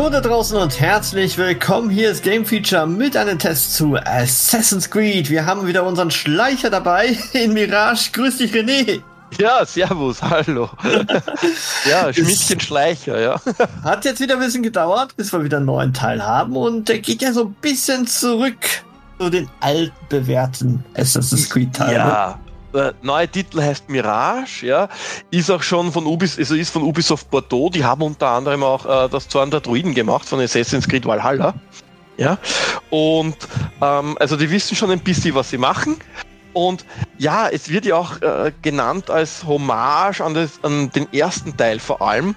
Hallo 0.00 0.08
da 0.08 0.22
draußen 0.22 0.56
und 0.56 0.80
herzlich 0.80 1.36
willkommen. 1.36 1.90
Hier 1.90 2.10
ist 2.10 2.22
Game 2.22 2.46
Feature 2.46 2.86
mit 2.86 3.18
einem 3.18 3.38
Test 3.38 3.74
zu 3.74 3.96
Assassin's 3.96 4.88
Creed. 4.88 5.28
Wir 5.28 5.44
haben 5.44 5.66
wieder 5.66 5.84
unseren 5.84 6.10
Schleicher 6.10 6.70
dabei 6.70 7.18
in 7.34 7.52
Mirage. 7.52 8.10
Grüß 8.10 8.38
dich, 8.38 8.50
René. 8.54 9.02
Ja, 9.38 9.62
servus, 9.66 10.22
hallo. 10.22 10.70
ja, 11.84 12.10
Schmidtchen 12.14 12.60
Schleicher, 12.60 13.20
ja. 13.20 13.40
Hat 13.84 14.06
jetzt 14.06 14.22
wieder 14.22 14.36
ein 14.36 14.40
bisschen 14.40 14.62
gedauert, 14.62 15.14
bis 15.18 15.34
wir 15.34 15.44
wieder 15.44 15.58
einen 15.58 15.66
neuen 15.66 15.92
Teil 15.92 16.24
haben 16.24 16.56
und 16.56 16.88
der 16.88 17.00
geht 17.00 17.20
ja 17.20 17.34
so 17.34 17.44
ein 17.44 17.52
bisschen 17.60 18.06
zurück 18.06 18.56
zu 19.18 19.28
den 19.28 19.50
altbewährten 19.60 20.82
Assassin's 20.96 21.50
Creed 21.50 21.74
Teilen. 21.74 21.96
Ja, 21.96 22.40
der 22.72 22.94
neue 23.02 23.28
Titel 23.28 23.62
heißt 23.62 23.88
Mirage, 23.88 24.66
ja, 24.66 24.88
ist 25.30 25.50
auch 25.50 25.62
schon 25.62 25.92
von 25.92 26.06
Ubisoft, 26.06 26.38
also 26.38 26.54
ist 26.54 26.70
von 26.70 26.82
Ubisoft 26.82 27.30
Bordeaux, 27.30 27.70
die 27.70 27.84
haben 27.84 28.02
unter 28.02 28.28
anderem 28.28 28.62
auch 28.62 28.86
äh, 28.86 29.08
das 29.08 29.28
Zorn 29.28 29.50
der 29.50 29.60
Druiden 29.60 29.94
gemacht 29.94 30.28
von 30.28 30.40
Assassin's 30.40 30.88
Creed 30.88 31.06
Valhalla, 31.06 31.54
ja, 32.16 32.38
und 32.90 33.36
ähm, 33.80 34.16
also 34.20 34.36
die 34.36 34.50
wissen 34.50 34.76
schon 34.76 34.90
ein 34.90 35.00
bisschen, 35.00 35.34
was 35.34 35.50
sie 35.50 35.58
machen. 35.58 35.96
Und 36.52 36.84
ja, 37.16 37.48
es 37.48 37.68
wird 37.68 37.86
ja 37.86 37.94
auch 37.94 38.20
äh, 38.22 38.52
genannt 38.60 39.08
als 39.08 39.46
Hommage 39.46 40.20
an, 40.20 40.34
das, 40.34 40.58
an 40.62 40.90
den 40.90 41.10
ersten 41.12 41.56
Teil 41.56 41.78
vor 41.78 42.02
allem. 42.02 42.34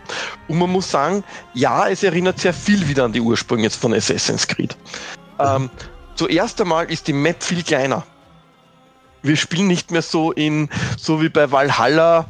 Und 0.48 0.60
man 0.60 0.70
muss 0.70 0.92
sagen, 0.92 1.24
ja, 1.56 1.90
es 1.90 2.04
erinnert 2.04 2.40
sehr 2.40 2.54
viel 2.54 2.88
wieder 2.88 3.06
an 3.06 3.14
die 3.14 3.22
Ursprünge 3.22 3.72
von 3.72 3.92
Assassin's 3.92 4.48
Creed. 4.48 4.78
Ähm, 5.40 5.70
zuerst 6.16 6.62
einmal 6.62 6.92
ist 6.92 7.08
die 7.08 7.14
Map 7.14 7.44
viel 7.44 7.64
kleiner 7.64 8.06
wir 9.24 9.38
spielen 9.38 9.68
nicht 9.68 9.92
mehr 9.92 10.02
so 10.02 10.32
in, 10.32 10.70
so 10.98 11.22
wie 11.22 11.30
bei 11.30 11.52
Valhalla 11.52 12.28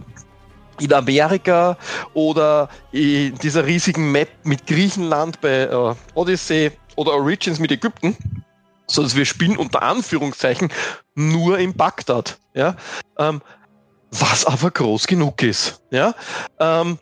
in 0.80 0.94
Amerika 0.94 1.78
oder 2.14 2.70
in 2.92 3.36
dieser 3.40 3.66
riesigen 3.66 4.12
Map 4.12 4.30
mit 4.44 4.66
Griechenland 4.66 5.42
bei 5.42 5.64
äh, 5.64 5.96
Odyssey 6.14 6.72
oder 6.96 7.14
Origins 7.14 7.60
mit 7.60 7.72
Ägypten, 7.72 8.16
sondern 8.88 9.16
wir 9.16 9.26
spielen 9.26 9.58
unter 9.58 9.84
Anführungszeichen 9.84 10.70
nur 11.16 11.60
in 11.60 11.74
Bagdad, 11.74 12.38
ja, 12.54 12.76
ähm, 13.18 13.42
was 14.12 14.46
aber 14.46 14.72
groß 14.72 15.08
genug 15.08 15.42
ist, 15.44 15.82
ja. 15.92 16.14
Ähm, 16.60 17.00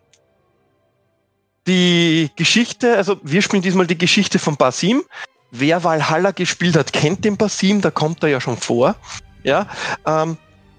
die 1.68 2.30
Geschichte, 2.36 2.98
also 2.98 3.20
wir 3.24 3.42
spielen 3.42 3.62
diesmal 3.62 3.88
die 3.88 3.98
Geschichte 3.98 4.40
von 4.40 4.58
Basim. 4.58 5.04
Wer 5.52 5.84
Valhalla 5.84 6.32
gespielt 6.32 6.76
hat, 6.76 6.94
kennt 6.94 7.24
den 7.26 7.38
Basim, 7.38 7.82
da 7.82 7.92
kommt 7.92 8.24
er 8.24 8.30
ja 8.30 8.42
schon 8.42 8.58
vor. 8.58 8.96
Ja, 9.44 9.68
ähm, 10.06 10.38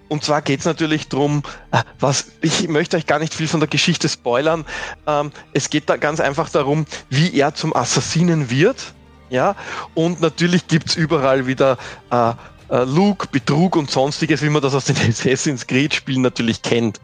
und 0.08 0.22
zwar 0.22 0.42
geht 0.42 0.60
es 0.60 0.66
natürlich 0.66 1.08
darum, 1.08 1.42
äh, 1.70 1.82
was 1.98 2.26
ich 2.42 2.68
möchte 2.68 2.98
euch 2.98 3.06
gar 3.06 3.18
nicht 3.18 3.32
viel 3.32 3.48
von 3.48 3.60
der 3.60 3.68
Geschichte 3.68 4.08
spoilern. 4.08 4.66
Ähm, 5.06 5.32
es 5.54 5.70
geht 5.70 5.88
da 5.88 5.96
ganz 5.96 6.20
einfach 6.20 6.50
darum, 6.50 6.84
wie 7.08 7.34
er 7.34 7.54
zum 7.54 7.74
Assassinen 7.74 8.50
wird. 8.50 8.92
Ja, 9.30 9.56
und 9.94 10.20
natürlich 10.20 10.66
gibt 10.68 10.90
es 10.90 10.96
überall 10.96 11.46
wieder 11.46 11.78
äh, 12.10 12.32
äh, 12.68 12.84
Lug, 12.84 13.30
Betrug 13.30 13.76
und 13.76 13.90
sonstiges, 13.90 14.42
wie 14.42 14.50
man 14.50 14.60
das 14.60 14.74
aus 14.74 14.84
den 14.84 14.96
Assassin's 15.08 15.66
Creed 15.66 15.94
Spielen 15.94 16.20
natürlich 16.20 16.60
kennt. 16.60 17.00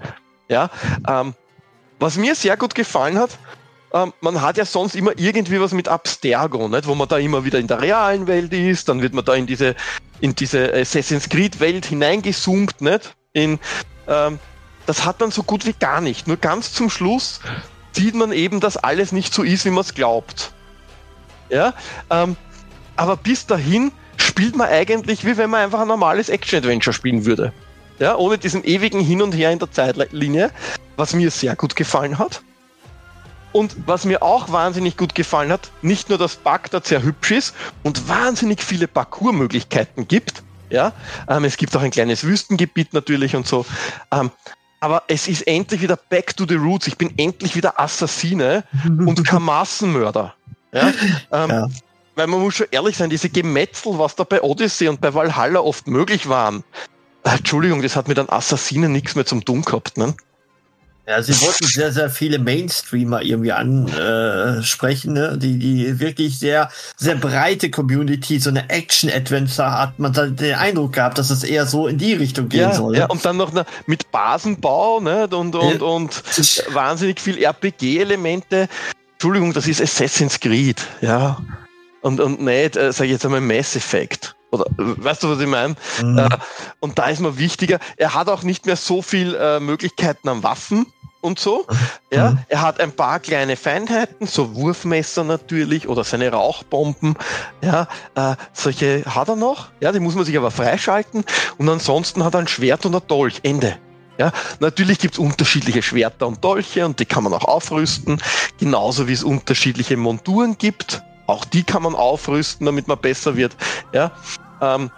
Ja, 0.49 0.71
ähm, 1.09 1.35
was 1.99 2.17
mir 2.17 2.35
sehr 2.35 2.57
gut 2.57 2.75
gefallen 2.75 3.19
hat, 3.19 3.39
ähm, 3.93 4.13
man 4.21 4.43
hat 4.43 4.57
ja 4.59 4.65
sonst 4.65 4.95
immer 4.95 5.13
irgendwie 5.17 5.61
was 5.61 5.73
mit 5.73 5.89
Abstergo, 5.89 6.69
nicht? 6.69 6.87
wo 6.87 6.95
man 6.95 7.09
da 7.09 7.17
immer 7.19 7.45
wieder 7.45 7.59
in 7.59 7.67
der 7.67 7.81
realen 7.81 8.27
Welt 8.27 8.53
ist, 8.53 8.89
dann 8.89 9.01
wird 9.01 9.15
man 9.15 9.25
da 9.25 9.35
in 9.35 9.47
diese, 9.47 9.75
in 10.21 10.35
diese 10.35 10.73
Assassin's 10.73 11.29
Creed 11.29 11.61
Welt 11.61 11.87
hineingezoomt, 11.87 12.81
nicht? 12.81 13.15
In, 13.33 13.59
ähm, 14.09 14.39
das 14.87 15.05
hat 15.05 15.21
man 15.21 15.31
so 15.31 15.43
gut 15.43 15.67
wie 15.67 15.75
gar 15.75 16.01
nicht. 16.01 16.27
Nur 16.27 16.39
ganz 16.39 16.73
zum 16.73 16.91
Schluss 16.91 17.41
sieht 17.93 18.15
man 18.15 18.33
eben, 18.33 18.61
dass 18.61 18.77
alles 18.77 19.13
nicht 19.13 19.35
so 19.35 19.43
ist, 19.43 19.65
wie 19.65 19.71
man 19.71 19.83
es 19.83 19.95
glaubt. 19.95 20.53
Ja, 21.51 21.75
ähm, 22.11 22.37
aber 22.97 23.17
bis 23.17 23.47
dahin 23.47 23.93
spielt 24.17 24.57
man 24.57 24.69
eigentlich, 24.69 25.25
wie 25.25 25.37
wenn 25.37 25.51
man 25.51 25.61
einfach 25.61 25.81
ein 25.81 25.89
normales 25.89 26.29
Action-Adventure 26.29 26.93
spielen 26.93 27.25
würde. 27.25 27.53
Ja, 27.99 28.17
ohne 28.17 28.39
diesen 28.39 28.65
ewigen 28.65 29.01
Hin 29.01 29.23
und 29.23 29.33
Her 29.33 29.51
in 29.51 29.59
der 29.59 29.71
Zeitlinie, 29.71 30.51
was 30.97 31.15
mir 31.15 31.31
sehr 31.31 31.57
gut 31.57 31.75
gefallen 31.75 32.19
hat. 32.19 32.43
Und 33.53 33.75
was 33.87 34.05
mir 34.05 34.23
auch 34.23 34.53
wahnsinnig 34.53 34.97
gut 34.97 35.15
gefallen 35.15 35.51
hat, 35.51 35.71
nicht 35.83 36.09
nur, 36.09 36.19
dass 36.19 36.37
Bagdad 36.37 36.87
sehr 36.87 37.03
hübsch 37.03 37.31
ist 37.31 37.55
und 37.83 38.09
wahnsinnig 38.09 38.63
viele 38.63 38.89
Parcours-Möglichkeiten 38.89 40.07
gibt. 40.07 40.43
Ja, 40.71 40.93
ähm, 41.29 41.45
es 41.45 41.57
gibt 41.57 41.75
auch 41.75 41.81
ein 41.81 41.91
kleines 41.91 42.25
Wüstengebiet 42.25 42.93
natürlich 42.93 43.35
und 43.35 43.47
so. 43.47 43.65
Ähm, 44.13 44.31
aber 44.81 45.03
es 45.09 45.27
ist 45.27 45.47
endlich 45.47 45.81
wieder 45.81 45.97
back 45.97 46.37
to 46.37 46.45
the 46.47 46.55
roots. 46.55 46.87
Ich 46.87 46.99
bin 46.99 47.13
endlich 47.17 47.57
wieder 47.57 47.81
Assassine 47.81 48.65
und 48.85 49.27
kein 49.27 49.43
Massenmörder. 49.43 50.35
Ja? 50.73 50.93
Ähm, 51.33 51.51
ja. 51.51 51.69
Weil 52.15 52.27
man 52.27 52.41
muss 52.41 52.57
schon 52.57 52.67
ehrlich 52.71 52.97
sein, 52.97 53.11
diese 53.11 53.29
Gemetzel, 53.29 53.99
was 53.99 54.17
da 54.17 54.25
bei 54.25 54.43
Odyssey 54.43 54.89
und 54.89 55.01
bei 55.01 55.15
Valhalla 55.15 55.61
oft 55.61 55.87
möglich 55.87 56.29
waren, 56.29 56.65
äh, 57.25 57.31
Entschuldigung, 57.31 57.83
das 57.83 57.97
hat 57.97 58.09
mit 58.09 58.19
einem 58.19 58.31
Assassinen 58.31 58.93
nichts 58.93 59.15
mehr 59.15 59.27
zum 59.27 59.45
tun 59.45 59.63
gehabt. 59.63 59.97
Ne? 59.97 60.15
Ja, 61.09 61.23
sie 61.23 61.41
wollten 61.41 61.65
sehr, 61.67 61.91
sehr 61.91 62.11
viele 62.11 62.39
Mainstreamer 62.39 63.23
irgendwie 63.23 63.53
ansprechen, 63.53 65.15
ne? 65.15 65.39
die, 65.39 65.59
die 65.59 65.99
wirklich 66.01 66.39
sehr, 66.39 66.71
sehr 66.99 67.15
breite 67.15 67.71
Community, 67.71 68.39
so 68.39 68.51
eine 68.51 68.69
Action-Adventure 68.69 69.73
hat 69.73 69.99
man 69.99 70.13
dann 70.13 70.37
den 70.37 70.55
Eindruck 70.55 70.93
gehabt, 70.93 71.17
dass 71.17 71.31
es 71.31 71.45
eher 71.45 71.65
so 71.65 71.87
in 71.87 71.97
die 71.97 72.13
Richtung 72.13 72.51
gehen 72.51 72.61
ja, 72.61 72.75
soll. 72.75 72.99
Ja, 72.99 73.07
und 73.07 73.25
dann 73.25 73.39
noch 73.39 73.53
eine, 73.53 73.65
mit 73.87 74.11
Basenbau 74.11 75.01
ne? 75.01 75.27
und, 75.29 75.55
und, 75.55 75.81
ja. 75.81 75.87
und 75.87 76.23
wahnsinnig 76.75 77.21
viel 77.21 77.43
RPG-Elemente. 77.43 78.69
Entschuldigung, 79.15 79.55
das 79.55 79.67
ist 79.67 79.81
Assassin's 79.81 80.39
Creed, 80.39 80.87
ja. 81.01 81.43
Und, 82.03 82.21
und 82.21 82.43
nicht, 82.43 82.77
äh, 82.77 82.93
sag 82.93 83.07
ich 83.07 83.13
jetzt 83.13 83.25
einmal, 83.25 83.41
Mass 83.41 83.75
Effect. 83.75 84.37
Oder 84.51 84.67
weißt 84.77 85.23
du, 85.23 85.31
was 85.31 85.41
ich 85.41 85.47
meine? 85.47 85.75
Mhm. 86.03 86.19
Äh, 86.19 86.29
und 86.81 86.99
da 86.99 87.07
ist 87.09 87.21
mir 87.21 87.39
wichtiger, 87.39 87.79
er 87.97 88.15
hat 88.15 88.29
auch 88.29 88.43
nicht 88.43 88.67
mehr 88.67 88.77
so 88.77 89.03
viel 89.03 89.35
äh, 89.35 89.59
Möglichkeiten 89.59 90.29
an 90.29 90.43
Waffen 90.43 90.87
und 91.21 91.39
so. 91.39 91.67
Ja, 92.11 92.31
mhm. 92.31 92.39
er 92.49 92.63
hat 92.63 92.81
ein 92.81 92.93
paar 92.93 93.21
kleine 93.21 93.55
Feinheiten, 93.55 94.27
so 94.27 94.55
Wurfmesser 94.55 95.25
natürlich 95.25 95.89
oder 95.89 96.05
seine 96.05 96.33
Rauchbomben. 96.33 97.17
Ja, 97.61 97.87
äh, 98.15 98.35
solche 98.55 99.05
hat 99.05 99.29
er 99.29 99.37
noch. 99.37 99.69
Ja, 99.81 99.93
die 99.93 100.01
muss 100.01 100.15
man 100.15 100.25
sich 100.25 100.35
aber 100.39 100.51
freischalten. 100.51 101.23
Und 101.59 101.69
ansonsten 101.69 102.25
hat 102.25 102.35
er 102.35 102.41
ein 102.41 102.49
Schwert 102.49 102.87
und 102.87 102.95
ein 102.95 103.07
Dolch. 103.07 103.41
Ende. 103.43 103.77
Ja, 104.19 104.33
natürlich 104.59 105.01
gibt's 105.01 105.19
unterschiedliche 105.19 105.83
Schwerter 105.83 106.27
und 106.27 106.43
Dolche 106.43 106.87
und 106.87 106.99
die 106.99 107.05
kann 107.05 107.25
man 107.25 107.35
auch 107.35 107.45
aufrüsten, 107.45 108.23
genauso 108.59 109.07
wie 109.07 109.13
es 109.13 109.23
unterschiedliche 109.23 109.99
Monturen 109.99 110.57
gibt. 110.57 111.03
Auch 111.27 111.45
die 111.45 111.63
kann 111.63 111.83
man 111.83 111.95
aufrüsten, 111.95 112.65
damit 112.65 112.89
man 112.89 112.99
besser 112.99 113.37
wird. 113.37 113.55
Ja, 113.93 114.13
ähm, 114.63 114.91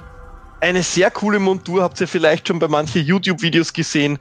eine 0.61 0.83
sehr 0.83 1.11
coole 1.11 1.39
Montur 1.39 1.83
habt 1.83 2.01
ihr 2.01 2.09
vielleicht 2.09 2.49
schon 2.49 2.59
bei 2.59 2.69
manchen 2.69 3.05
YouTube-Videos 3.05 3.73
gesehen 3.73 4.19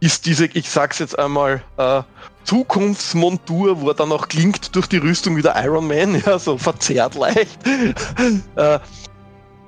ist 0.00 0.26
diese, 0.26 0.46
ich 0.46 0.68
sag's 0.68 0.98
jetzt 0.98 1.18
einmal, 1.18 1.62
äh, 1.76 2.02
Zukunftsmontur, 2.44 3.80
wo 3.80 3.88
er 3.88 3.94
dann 3.94 4.12
auch 4.12 4.28
klingt 4.28 4.74
durch 4.74 4.86
die 4.86 4.96
Rüstung 4.96 5.36
wie 5.36 5.42
der 5.42 5.62
Iron 5.62 5.86
Man, 5.86 6.20
ja, 6.26 6.38
so 6.38 6.58
verzerrt 6.58 7.14
leicht. 7.14 7.58
äh, 8.56 8.78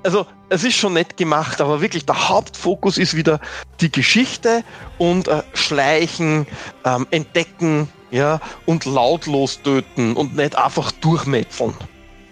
also, 0.03 0.25
es 0.49 0.63
ist 0.63 0.75
schon 0.75 0.93
nett 0.93 1.15
gemacht, 1.15 1.61
aber 1.61 1.79
wirklich 1.79 2.05
der 2.05 2.27
Hauptfokus 2.27 2.97
ist 2.97 3.15
wieder 3.15 3.39
die 3.79 3.91
Geschichte 3.91 4.63
und 4.97 5.29
äh, 5.29 5.43
Schleichen, 5.53 6.45
ähm, 6.83 7.07
Entdecken, 7.11 7.87
ja, 8.11 8.39
und 8.65 8.85
lautlos 8.85 9.61
töten 9.61 10.15
und 10.15 10.35
nicht 10.35 10.55
einfach 10.55 10.91
durchmetzeln. 10.91 11.73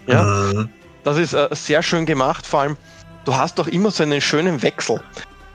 Ja, 0.06 0.22
mhm. 0.22 0.68
das 1.02 1.16
ist 1.16 1.32
äh, 1.32 1.48
sehr 1.52 1.82
schön 1.82 2.04
gemacht, 2.04 2.46
vor 2.46 2.60
allem, 2.60 2.76
du 3.24 3.34
hast 3.34 3.58
doch 3.58 3.68
immer 3.68 3.90
so 3.90 4.02
einen 4.02 4.20
schönen 4.20 4.62
Wechsel. 4.62 5.00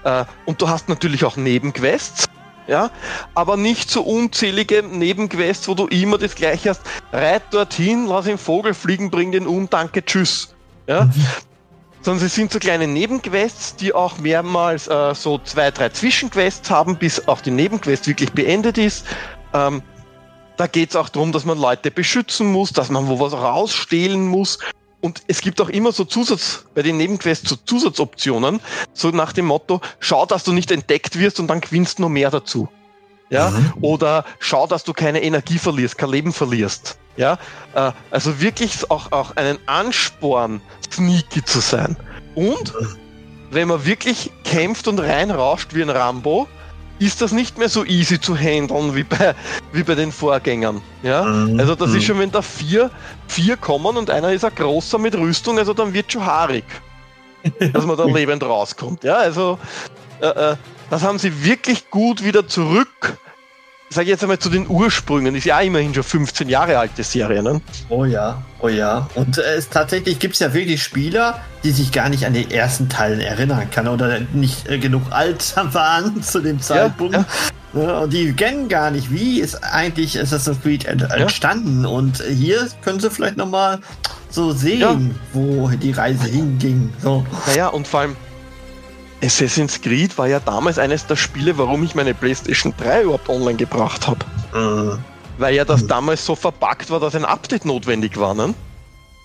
Äh, 0.04 0.26
und 0.46 0.62
du 0.62 0.70
hast 0.70 0.90
natürlich 0.90 1.24
auch 1.24 1.38
Nebenquests, 1.38 2.27
ja, 2.68 2.92
aber 3.34 3.58
nicht 3.58 3.90
so 3.90 4.02
unzählige 4.02 4.84
Nebenquests, 4.84 5.68
wo 5.68 5.74
du 5.74 5.88
immer 5.88 6.18
das 6.18 6.36
gleiche 6.36 6.70
hast. 6.70 6.82
Reit 7.12 7.44
dorthin, 7.52 8.06
lass 8.08 8.26
den 8.26 8.38
Vogel 8.38 8.74
fliegen, 8.74 9.10
bring 9.10 9.32
den 9.32 9.48
um, 9.48 9.70
danke, 9.70 10.04
tschüss. 10.04 10.54
Ja, 10.88 11.06
mhm. 11.06 11.14
sondern 12.02 12.28
sie 12.28 12.34
sind 12.34 12.52
so 12.52 12.60
kleine 12.60 12.88
Nebenquests, 12.88 13.76
die 13.76 13.94
auch 13.94 14.18
mehrmals 14.20 14.88
äh, 14.88 15.16
so 15.16 15.38
zwei, 15.40 15.72
drei 15.72 15.90
Zwischenquests 15.90 16.70
haben, 16.70 16.98
bis 16.98 17.28
auch 17.28 17.42
die 17.42 17.52
Nebenquest 17.52 18.08
wirklich 18.08 18.32
beendet 18.32 18.78
ist. 18.78 19.06
Ähm, 19.54 19.82
da 20.58 20.68
geht 20.68 20.90
es 20.90 20.96
auch 20.96 21.10
darum, 21.10 21.32
dass 21.32 21.46
man 21.46 21.60
Leute 21.60 21.92
beschützen 21.92 22.52
muss, 22.52 22.74
dass 22.74 22.90
man 22.90 23.08
wo 23.08 23.20
was 23.20 23.34
rausstehlen 23.34 24.28
muss. 24.28 24.60
Und 25.08 25.22
es 25.28 25.40
gibt 25.40 25.62
auch 25.62 25.70
immer 25.70 25.94
so 25.94 26.04
Zusatz, 26.04 26.66
bei 26.76 26.82
den 26.82 26.98
Nebenquests 26.98 27.48
so 27.48 27.56
Zusatzoptionen, 27.56 28.60
so 28.92 29.12
nach 29.12 29.32
dem 29.32 29.46
Motto, 29.46 29.80
schau, 30.02 30.26
dass 30.26 30.44
du 30.44 30.52
nicht 30.52 30.70
entdeckt 30.70 31.18
wirst 31.18 31.40
und 31.40 31.48
dann 31.48 31.62
gewinnst 31.62 31.98
du 31.98 32.02
noch 32.02 32.10
mehr 32.10 32.30
dazu. 32.30 32.68
Ja, 33.30 33.52
mhm. 33.52 33.74
oder 33.80 34.26
schau, 34.40 34.68
dass 34.68 34.84
du 34.84 34.92
keine 34.92 35.24
Energie 35.24 35.60
verlierst, 35.60 35.98
kein 35.98 36.10
Leben 36.10 36.34
verlierst. 36.34 36.98
Ja, 37.16 37.40
äh, 37.74 37.94
also 38.12 38.42
wirklich 38.42 38.92
auch, 38.92 39.14
auch 39.14 39.38
einen 39.38 39.60
Ansporn, 39.66 40.60
sneaky 40.92 41.42
zu 41.46 41.62
sein. 41.62 41.96
Und 42.36 42.74
wenn 43.50 43.70
man 43.70 43.86
wirklich 43.86 44.30
kämpft 44.44 44.90
und 44.90 45.00
reinrauscht 45.00 45.74
wie 45.74 45.84
ein 45.84 45.90
Rambo, 45.90 46.50
ist 47.00 47.22
das 47.22 47.32
nicht 47.32 47.58
mehr 47.58 47.70
so 47.70 47.86
easy 47.86 48.20
zu 48.20 48.36
handeln 48.36 48.96
wie 48.96 49.04
bei, 49.04 49.36
wie 49.72 49.84
bei 49.84 49.96
den 49.96 50.12
Vorgängern. 50.12 50.82
Ja? 51.04 51.24
Mhm. 51.24 51.60
Also 51.60 51.76
das 51.76 51.92
mhm. 51.92 51.98
ist 51.98 52.04
schon, 52.06 52.20
wenn 52.20 52.32
da 52.32 52.42
vier, 52.42 52.92
vier 53.28 53.58
kommen 53.58 53.98
und 53.98 54.10
einer 54.10 54.32
ist 54.32 54.46
ein 54.46 54.56
großer 54.56 54.98
mit 54.98 55.16
Rüstung, 55.16 55.58
also 55.58 55.74
dann 55.74 55.94
wird 55.94 56.12
schon 56.12 56.26
haarig, 56.26 56.66
dass 57.74 57.86
man 57.86 57.98
da 57.98 58.06
lebend 58.06 58.44
rauskommt. 58.44 59.04
Ja, 59.04 59.18
also 59.18 59.60
äh, 60.22 60.28
äh, 60.28 60.56
das 60.90 61.04
haben 61.04 61.20
sie 61.20 61.44
wirklich 61.44 61.90
gut 61.90 62.24
wieder 62.24 62.48
zurück 62.48 63.18
sage 63.90 64.06
ich 64.06 64.10
jetzt 64.10 64.24
einmal 64.24 64.40
zu 64.40 64.50
den 64.50 64.68
Ursprüngen, 64.68 65.36
ist 65.36 65.46
ja 65.46 65.60
immerhin 65.60 65.94
schon 65.94 66.04
15 66.04 66.50
Jahre 66.50 66.78
alte 66.78 67.04
Serie, 67.04 67.42
ne? 67.42 67.62
Oh 67.90 68.06
ja, 68.06 68.42
oh 68.60 68.68
ja. 68.68 69.10
Und 69.16 69.38
äh, 69.38 69.56
es 69.56 69.70
tatsächlich 69.70 70.20
gibt 70.20 70.34
es 70.34 70.40
ja 70.42 70.54
wirklich 70.54 70.84
Spieler, 70.84 71.40
die 71.64 71.72
sich 71.72 71.92
gar 71.92 72.10
nicht 72.10 72.26
an 72.26 72.34
die 72.34 72.54
ersten 72.54 72.90
Teilen 72.90 73.20
erinnern 73.20 73.70
kann 73.72 73.88
oder 73.88 74.20
nicht 74.34 74.68
äh, 74.68 74.78
genug 74.78 75.04
alt 75.12 75.56
waren 75.74 76.22
zu 76.22 76.42
dem 76.42 76.62
Zeitpunkt. 76.62 77.16
Ja, 77.16 77.26
ja. 77.74 78.00
Und 78.00 78.14
die 78.14 78.34
kennen 78.34 78.68
gar 78.68 78.92
nicht, 78.92 79.12
wie 79.12 79.40
ist 79.40 79.64
eigentlich 79.64 80.20
Assassin's 80.20 80.62
Creed 80.62 80.86
ent 80.86 81.04
entstanden. 81.04 81.86
Und 81.86 82.22
hier 82.24 82.68
können 82.82 83.00
sie 83.00 83.10
vielleicht 83.10 83.38
nochmal 83.38 83.80
so 84.30 84.52
sehen, 84.52 85.16
wo 85.34 85.70
die 85.70 85.92
Reise 85.92 86.28
hinging. 86.28 86.92
So. 87.02 87.26
Naja, 87.48 87.68
und 87.68 87.88
vor 87.88 88.02
allem, 88.02 88.16
Assassin's 89.24 89.82
Creed 89.82 90.18
war 90.18 90.28
ja 90.28 90.40
damals 90.40 90.78
eines 90.78 91.06
der 91.08 91.16
Spiele, 91.16 91.58
warum 91.58 91.84
ich 91.84 91.96
meine 91.96 92.14
PlayStation 92.14 92.74
3 92.78 93.04
überhaupt 93.04 93.30
online 93.30 93.58
gebracht 93.58 94.08
habe. 94.08 94.20
Mhm. 94.54 95.00
Weil 95.38 95.56
ja 95.56 95.66
das 95.66 95.84
mhm. 95.84 95.88
damals 95.88 96.26
so 96.26 96.36
verpackt 96.36 96.90
war, 96.90 97.00
dass 97.00 97.16
ein 97.16 97.26
Update 97.26 97.66
notwendig 97.66 98.20
war, 98.20 98.34
ne? 98.34 98.54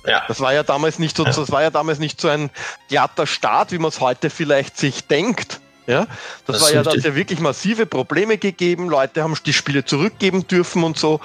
Ja. 0.07 0.23
Das 0.27 0.41
war 0.41 0.53
ja 0.53 0.63
damals 0.63 0.99
nicht 0.99 1.17
so, 1.17 1.25
das 1.25 1.53
war 1.53 1.63
ja 1.63 1.71
damals 1.71 1.99
nicht 2.01 2.21
so 2.21 2.29
ein 2.29 2.51
glatter 2.89 3.27
Start, 3.27 3.71
wie 3.71 3.79
man 3.79 3.91
es 3.91 4.01
heute 4.01 4.31
vielleicht 4.31 4.77
sich 4.77 5.07
denkt. 5.07 5.61
Ja, 5.87 6.07
das, 6.47 6.59
das 6.59 6.63
war 6.63 6.73
ja, 6.73 6.83
da 6.83 6.93
hat 6.93 7.03
ja 7.03 7.15
wirklich 7.15 7.41
massive 7.41 7.87
Probleme 7.87 8.39
gegeben. 8.39 8.89
Leute 8.89 9.23
haben 9.23 9.35
die 9.45 9.53
Spiele 9.53 9.85
zurückgeben 9.85 10.47
dürfen 10.47 10.85
und 10.85 10.97
so. 10.97 11.21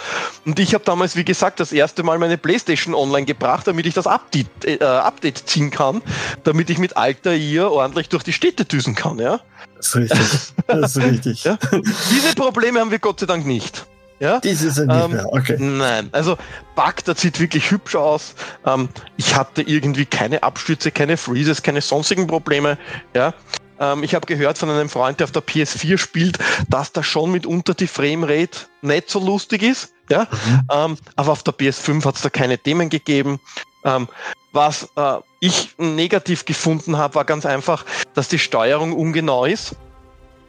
Und 0.46 0.60
ich 0.60 0.74
habe 0.74 0.84
damals, 0.84 1.16
wie 1.16 1.26
gesagt, 1.26 1.60
das 1.60 1.72
erste 1.72 2.02
Mal 2.02 2.18
meine 2.18 2.38
Playstation 2.38 2.96
online 2.96 3.26
gebracht, 3.26 3.68
damit 3.68 3.86
ich 3.86 3.94
das 3.94 4.08
Update, 4.08 4.48
äh, 4.66 4.84
Update 4.84 5.44
ziehen 5.48 5.70
kann, 5.70 6.02
damit 6.44 6.72
ich 6.72 6.80
mit 6.80 6.98
alter 6.98 7.36
ihr 7.36 7.70
ordentlich 7.70 8.10
durch 8.10 8.24
die 8.24 8.34
Städte 8.34 8.66
düsen 8.66 8.96
kann. 8.96 9.20
Ja, 9.20 9.42
das 9.78 9.88
ist 9.88 9.96
richtig. 9.96 10.54
Das 10.66 10.96
ist 10.96 11.04
richtig. 11.04 11.44
ja? 11.44 11.60
Diese 11.72 12.34
Probleme 12.36 12.80
haben 12.80 12.92
wir 12.92 13.00
Gott 13.00 13.20
sei 13.20 13.28
Dank 13.28 13.46
nicht. 13.46 13.86
Ja? 14.20 14.40
Diese 14.40 14.72
sind 14.72 14.88
nicht 14.88 15.06
ähm, 15.06 15.12
mehr, 15.12 15.32
okay. 15.32 15.58
Nein, 15.60 16.10
also 16.12 16.38
Bagdad 16.76 17.20
sieht 17.20 17.40
wirklich 17.40 17.70
hübsch 17.70 17.96
aus. 17.96 18.34
Ähm, 18.66 18.90
ich 19.16 19.36
hatte 19.36 19.62
irgendwie 19.62 20.06
keine 20.06 20.42
Abstürze, 20.42 20.92
keine 20.92 21.18
Freezes, 21.18 21.62
keine 21.62 21.82
sonstigen 21.82 22.26
Probleme. 22.26 22.78
Ja, 23.14 23.34
ähm, 23.80 24.04
ich 24.04 24.16
habe 24.16 24.26
gehört 24.26 24.58
von 24.58 24.70
einem 24.70 24.90
Freund, 24.90 25.20
der 25.20 25.26
auf 25.26 25.32
der 25.32 25.44
PS4 25.44 25.98
spielt, 25.98 26.40
dass 26.68 26.92
da 26.92 27.04
schon 27.04 27.32
mitunter 27.32 27.74
die 27.74 27.88
Framerate 27.88 28.62
nicht 28.82 29.10
so 29.10 29.20
lustig 29.20 29.64
ist. 29.64 29.94
Ja? 30.10 30.28
Mhm. 30.32 30.62
Ähm, 30.72 30.98
aber 31.16 31.32
auf 31.32 31.44
der 31.44 31.54
PS5 31.54 32.06
hat 32.06 32.16
es 32.16 32.22
da 32.22 32.30
keine 32.30 32.58
Themen 32.58 32.90
gegeben. 32.90 33.40
Ähm, 33.84 34.08
was 34.52 34.90
äh, 34.96 35.18
ich 35.40 35.76
negativ 35.78 36.46
gefunden 36.46 36.98
habe, 36.98 37.16
war 37.16 37.26
ganz 37.26 37.46
einfach, 37.46 37.86
dass 38.14 38.28
die 38.28 38.40
Steuerung 38.40 38.94
ungenau 38.94 39.46
ist. 39.46 39.76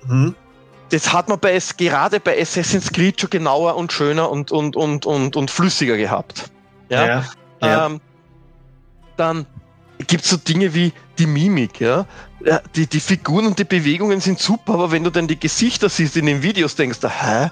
Mhm. 0.07 0.35
Das 0.91 1.13
hat 1.13 1.29
man 1.29 1.39
bei, 1.39 1.59
gerade 1.77 2.19
bei 2.19 2.41
Assassin's 2.41 2.91
Creed 2.91 3.21
schon 3.21 3.31
genauer 3.31 3.77
und 3.77 3.93
schöner 3.93 4.31
und, 4.31 4.51
und, 4.51 4.75
und, 4.77 5.05
und, 5.05 5.37
und 5.37 5.51
flüssiger 5.51 5.99
gehabt. 5.99 6.51
Ja. 6.89 7.07
ja, 7.07 7.25
ja. 7.61 7.87
Ähm, 7.87 8.01
dann 9.19 9.47
gibt 10.07 10.25
es 10.25 10.31
so 10.31 10.37
Dinge 10.37 10.73
wie 10.75 10.93
die 11.19 11.27
Mimik, 11.27 11.81
ja. 11.81 12.07
Die, 12.77 12.87
die 12.87 13.01
Figuren 13.01 13.47
und 13.47 13.59
die 13.59 13.65
Bewegungen 13.65 14.21
sind 14.21 14.39
super, 14.39 14.75
aber 14.75 14.93
wenn 14.93 15.03
du 15.03 15.11
dann 15.11 15.27
die 15.27 15.39
Gesichter 15.39 15.89
siehst 15.89 16.17
in 16.17 16.27
den 16.27 16.43
Videos, 16.43 16.77
denkst 16.77 17.01
du, 17.01 17.09
hä? 17.09 17.51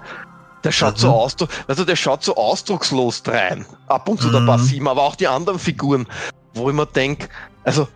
Der 0.62 0.72
schaut 0.72 0.94
mhm. 0.94 1.00
so 1.00 1.10
aus, 1.10 1.36
also 1.66 1.84
der 1.84 1.96
schaut 1.96 2.22
so 2.22 2.36
ausdruckslos 2.36 3.22
rein. 3.26 3.66
Ab 3.88 4.08
und 4.08 4.20
zu 4.20 4.28
mhm. 4.28 4.32
der 4.32 4.40
Basim, 4.40 4.88
aber 4.88 5.02
auch 5.02 5.16
die 5.16 5.28
anderen 5.28 5.58
Figuren, 5.58 6.06
wo 6.54 6.70
ich 6.70 6.74
mir 6.74 6.86
denke, 6.86 7.28
also 7.64 7.88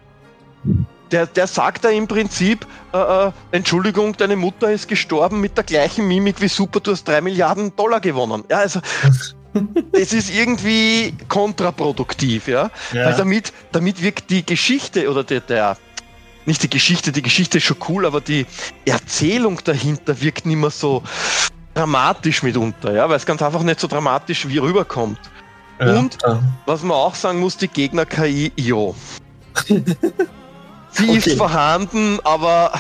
der, 1.11 1.27
der 1.27 1.47
sagt 1.47 1.85
da 1.85 1.89
im 1.89 2.07
Prinzip, 2.07 2.67
äh, 2.93 2.99
äh, 2.99 3.33
Entschuldigung, 3.51 4.17
deine 4.17 4.37
Mutter 4.37 4.71
ist 4.71 4.89
gestorben 4.89 5.41
mit 5.41 5.57
der 5.57 5.65
gleichen 5.65 6.07
Mimik 6.07 6.41
wie 6.41 6.49
super, 6.49 6.81
du 6.81 6.93
hast 6.93 7.05
drei 7.05 7.21
Milliarden 7.21 7.75
Dollar 7.75 8.01
gewonnen. 8.01 8.45
Ja, 8.49 8.59
also 8.59 8.81
es 9.93 10.13
ist 10.13 10.31
irgendwie 10.31 11.15
kontraproduktiv, 11.29 12.49
ja. 12.49 12.71
ja. 12.93 13.07
Weil 13.07 13.15
damit, 13.15 13.53
damit 13.73 14.03
wirkt 14.03 14.31
die 14.31 14.45
Geschichte 14.47 15.11
oder 15.11 15.25
der, 15.25 15.41
der, 15.41 15.77
nicht 16.47 16.63
die 16.63 16.71
Geschichte, 16.71 17.13
die 17.13 17.23
Geschichte 17.23 17.59
ist 17.59 17.65
schon 17.65 17.77
cool, 17.89 18.07
aber 18.07 18.21
die 18.21 18.47
Erzählung 18.85 19.61
dahinter 19.65 20.21
wirkt 20.21 20.47
nicht 20.47 20.57
mehr 20.57 20.71
so 20.71 21.03
dramatisch 21.75 22.43
mitunter, 22.43 22.93
ja, 22.93 23.09
weil 23.09 23.17
es 23.17 23.27
ganz 23.27 23.43
einfach 23.43 23.63
nicht 23.63 23.81
so 23.81 23.87
dramatisch 23.87 24.49
wie 24.49 24.59
rüberkommt. 24.59 25.21
Ja, 25.79 25.99
Und 25.99 26.19
ja. 26.23 26.43
was 26.67 26.83
man 26.83 26.97
auch 26.97 27.15
sagen 27.15 27.41
muss, 27.41 27.57
die 27.57 27.69
Gegner-KI, 27.69 28.53
jo. 28.57 28.95
Sie 30.93 31.09
okay. 31.09 31.17
ist 31.17 31.33
vorhanden, 31.37 32.19
aber 32.25 32.73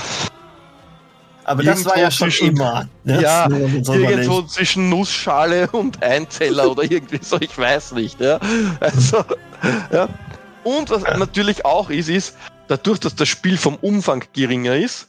aber 1.45 1.63
das 1.65 1.85
war 1.85 1.99
ja 1.99 2.11
schon 2.11 2.31
immer. 2.31 2.87
Ne? 3.03 3.21
Ja, 3.23 3.49
irgendwo 3.51 4.43
zwischen 4.43 4.89
Nussschale 4.89 5.69
und 5.73 6.01
Einzeller 6.03 6.71
oder 6.71 6.85
irgendwie 6.85 7.19
so, 7.23 7.39
ich 7.41 7.57
weiß 7.57 7.93
nicht. 7.93 8.21
Ja. 8.21 8.39
Also, 8.79 9.25
ja. 9.93 10.09
Und 10.63 10.91
was 10.91 11.03
natürlich 11.19 11.65
auch 11.65 11.91
ist, 11.91 12.09
ist, 12.09 12.37
dadurch, 12.71 13.01
dass 13.01 13.17
das 13.17 13.29
Spiel 13.29 13.59
vom 13.59 13.77
Umfang 13.77 14.25
geringer 14.33 14.77
ist, 14.77 15.09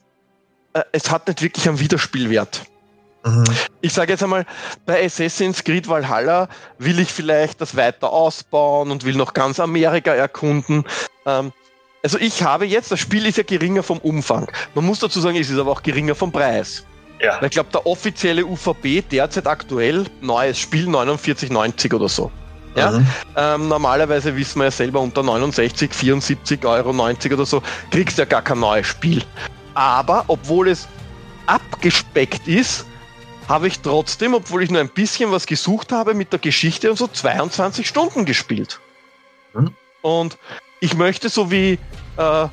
äh, 0.74 0.82
es 0.92 1.12
hat 1.12 1.28
nicht 1.28 1.42
wirklich 1.42 1.68
einen 1.70 1.80
Wiederspielwert. 1.80 2.64
Mhm. 3.24 3.44
Ich 3.82 3.94
sage 3.94 4.14
jetzt 4.14 4.24
einmal, 4.24 4.46
bei 4.86 5.06
Assassin's 5.06 5.64
Creed 5.64 5.88
Valhalla 5.88 6.50
will 6.80 7.00
ich 7.00 7.10
vielleicht 7.10 7.62
das 7.62 7.76
weiter 7.76 8.12
ausbauen 8.12 8.90
und 8.90 9.06
will 9.06 9.16
noch 9.16 9.34
ganz 9.34 9.60
Amerika 9.60 10.12
erkunden. 10.12 10.86
Ähm, 11.28 11.54
also 12.04 12.18
ich 12.18 12.42
habe 12.42 12.66
jetzt, 12.66 12.92
das 12.92 13.00
Spiel 13.00 13.28
ist 13.28 13.38
ja 13.38 13.44
geringer 13.44 13.84
vom 13.84 14.00
Umfang. 14.00 14.52
Man 14.74 14.86
muss 14.86 15.00
dazu 15.00 15.22
sagen, 15.22 15.38
es 15.38 15.52
ist 15.52 15.60
aber 15.60 15.72
auch 15.72 15.84
geringer 15.84 16.16
vom 16.16 16.32
Preis. 16.32 16.84
Ja. 17.22 17.38
Weil 17.40 17.50
ich 17.50 17.52
glaube, 17.52 17.70
der 17.72 17.86
offizielle 17.86 18.44
UVP 18.44 19.04
derzeit 19.04 19.46
aktuell, 19.46 20.06
neues 20.22 20.58
Spiel 20.58 20.88
49,90 20.88 21.94
oder 21.94 22.10
so. 22.10 22.32
Ja? 22.76 22.92
Mhm. 22.92 23.08
Ähm, 23.36 23.68
normalerweise 23.68 24.36
wissen 24.36 24.60
wir 24.60 24.66
ja 24.66 24.72
selber 24.72 25.00
unter 25.00 25.24
69, 25.24 25.94
74 25.94 26.66
Euro 26.66 26.94
90 26.94 27.34
oder 27.34 27.46
so, 27.46 27.62
kriegst 27.90 28.18
du 28.18 28.24
ja 28.24 28.26
gar 28.26 28.42
kein 28.42 28.60
neues 28.60 28.88
Spiel. 28.88 29.24
Aber 29.74 30.26
obwohl 30.28 30.70
es 30.70 30.88
abgespeckt 31.48 32.48
ist, 32.48 32.86
habe 33.48 33.68
ich 33.68 33.80
trotzdem, 33.80 34.34
obwohl 34.34 34.64
ich 34.64 34.72
nur 34.72 34.80
ein 34.80 34.90
bisschen 34.90 35.32
was 35.32 35.46
gesucht 35.46 35.92
habe, 35.92 36.14
mit 36.14 36.32
der 36.32 36.40
Geschichte 36.40 36.90
und 36.90 36.98
so 36.98 37.08
22 37.08 37.88
Stunden 37.88 38.26
gespielt. 38.26 38.80
Mhm. 39.54 39.76
Und 40.02 40.38
ich 40.80 40.96
möchte 40.96 41.30
so 41.30 41.52
wie 41.52 41.78
äh, 42.18 42.48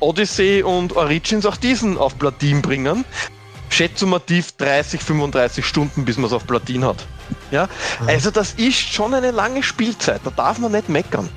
Odyssey 0.00 0.62
und 0.62 0.96
Origins 0.96 1.46
auch 1.46 1.56
diesen 1.56 1.96
auf 1.96 2.18
Platin 2.18 2.62
bringen. 2.62 3.04
Schätzumativ 3.70 4.52
30, 4.52 5.00
35 5.00 5.64
Stunden, 5.64 6.04
bis 6.04 6.16
man 6.16 6.26
es 6.26 6.32
auf 6.32 6.46
Platin 6.46 6.84
hat. 6.84 7.06
Ja, 7.50 7.68
mhm. 8.00 8.08
also 8.08 8.30
das 8.30 8.54
ist 8.54 8.78
schon 8.78 9.14
eine 9.14 9.30
lange 9.30 9.62
Spielzeit, 9.62 10.20
da 10.24 10.30
darf 10.30 10.58
man 10.58 10.72
nicht 10.72 10.88
meckern. 10.88 11.28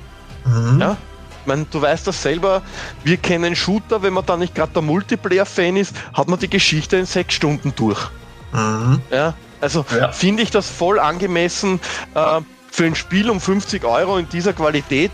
Mhm. 0.44 0.80
Ja, 0.80 0.96
ich 1.40 1.46
meine, 1.46 1.66
du 1.70 1.80
weißt 1.80 2.06
das 2.06 2.22
selber, 2.22 2.62
wir 3.04 3.16
kennen 3.16 3.56
Shooter, 3.56 4.02
wenn 4.02 4.12
man 4.12 4.26
da 4.26 4.36
nicht 4.36 4.54
gerade 4.54 4.72
der 4.72 4.82
Multiplayer-Fan 4.82 5.76
ist, 5.76 5.94
hat 6.12 6.28
man 6.28 6.38
die 6.38 6.50
Geschichte 6.50 6.96
in 6.96 7.06
sechs 7.06 7.34
Stunden 7.34 7.72
durch. 7.76 8.10
Mhm. 8.52 9.00
Ja, 9.10 9.34
also 9.60 9.84
ja. 9.96 10.12
finde 10.12 10.42
ich 10.42 10.50
das 10.50 10.68
voll 10.68 10.98
angemessen 10.98 11.80
äh, 12.14 12.40
für 12.70 12.84
ein 12.84 12.94
Spiel 12.94 13.30
um 13.30 13.40
50 13.40 13.84
Euro 13.84 14.18
in 14.18 14.28
dieser 14.28 14.52
Qualität 14.52 15.10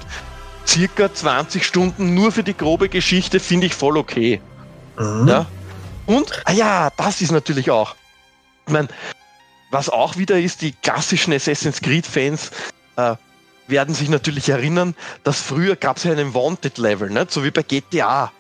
circa 0.67 1.13
20 1.13 1.65
Stunden 1.65 2.15
nur 2.15 2.33
für 2.33 2.43
die 2.43 2.57
grobe 2.57 2.89
Geschichte 2.89 3.41
finde 3.41 3.67
ich 3.67 3.75
voll 3.75 3.97
okay. 3.97 4.41
Mhm. 4.99 5.29
Ja. 5.29 5.47
Und, 6.07 6.43
ah 6.45 6.53
ja, 6.53 6.91
das 6.97 7.21
ist 7.21 7.33
natürlich 7.33 7.71
auch. 7.71 7.95
Ich 8.67 8.73
meine, 8.73 8.89
was 9.71 9.89
auch 9.89 10.17
wieder 10.17 10.39
ist, 10.39 10.63
die 10.63 10.73
klassischen 10.73 11.33
Assassin's 11.33 11.81
Creed-Fans 11.81 12.51
äh, 12.97 13.17
werden 13.69 13.95
sich 13.95 14.09
natürlich 14.09 14.49
erinnern, 14.49 14.95
dass 15.25 15.41
früher 15.41 15.77
gab 15.77 15.97
es 15.97 16.05
ja 16.05 16.13
einen 16.13 16.35
Wanted-Level, 16.35 17.11
ne? 17.11 17.27
so 17.29 17.45
wie 17.45 17.51
bei 17.51 17.63
GTA. 17.63 18.33